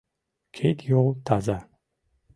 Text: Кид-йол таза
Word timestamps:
Кид-йол 0.55 1.09
таза 1.25 1.57